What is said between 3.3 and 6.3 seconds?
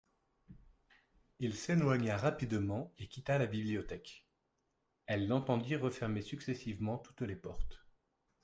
la bibliothèque; elle l'entendit refermer